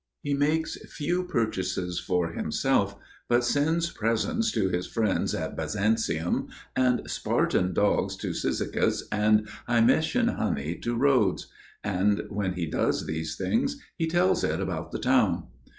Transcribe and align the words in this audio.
He 0.23 0.33
makes 0.33 0.77
few 0.91 1.21
purchases 1.25 1.99
for 1.99 2.31
himself, 2.31 2.95
but 3.29 3.43
sends 3.43 3.91
presents 3.91 4.51
to 4.53 4.67
his 4.67 4.87
friends 4.87 5.35
at 5.35 5.55
Byzantium, 5.55 6.47
and 6.75 7.07
Spartan 7.07 7.73
dogs 7.75 8.15
to 8.17 8.33
Cyzicus, 8.33 9.03
and 9.11 9.47
Hymettian 9.69 10.37
honey 10.37 10.73
to 10.79 10.95
Rhodes; 10.95 11.51
and 11.83 12.23
when 12.29 12.53
he 12.53 12.65
does 12.65 13.05
these 13.05 13.35
things, 13.35 13.79
he 13.95 14.07
tells 14.07 14.43
it 14.43 14.59
about 14.59 14.91
the 14.91 14.97
town. 14.97 15.43